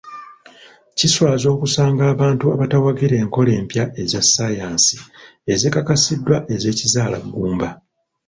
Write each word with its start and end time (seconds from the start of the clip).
Kiswaza 0.97 1.45
okusanga 1.55 2.03
abantu 2.13 2.45
abatawagira 2.55 3.15
enkola 3.23 3.51
empya 3.59 3.83
ezasaayansi 4.01 4.95
ezikakasiddwa 5.53 6.37
ez'ekizaalaggumba. 6.55 7.69